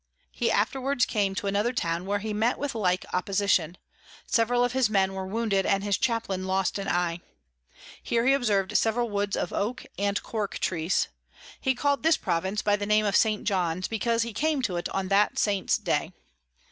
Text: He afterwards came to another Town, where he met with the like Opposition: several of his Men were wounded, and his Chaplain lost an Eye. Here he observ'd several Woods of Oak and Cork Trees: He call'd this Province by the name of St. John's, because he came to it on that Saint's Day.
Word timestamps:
He 0.31 0.49
afterwards 0.49 1.05
came 1.05 1.35
to 1.35 1.45
another 1.45 1.71
Town, 1.73 2.07
where 2.07 2.17
he 2.17 2.33
met 2.33 2.57
with 2.57 2.71
the 2.71 2.79
like 2.79 3.05
Opposition: 3.13 3.77
several 4.25 4.63
of 4.63 4.71
his 4.71 4.89
Men 4.89 5.13
were 5.13 5.27
wounded, 5.27 5.63
and 5.63 5.83
his 5.83 5.95
Chaplain 5.95 6.47
lost 6.47 6.79
an 6.79 6.87
Eye. 6.87 7.21
Here 8.01 8.25
he 8.25 8.33
observ'd 8.33 8.75
several 8.75 9.11
Woods 9.11 9.37
of 9.37 9.53
Oak 9.53 9.85
and 9.99 10.19
Cork 10.23 10.57
Trees: 10.57 11.07
He 11.59 11.75
call'd 11.75 12.01
this 12.01 12.17
Province 12.17 12.63
by 12.63 12.75
the 12.77 12.87
name 12.87 13.05
of 13.05 13.15
St. 13.15 13.43
John's, 13.43 13.87
because 13.87 14.23
he 14.23 14.33
came 14.33 14.63
to 14.63 14.75
it 14.77 14.89
on 14.89 15.09
that 15.09 15.37
Saint's 15.37 15.77
Day. 15.77 16.11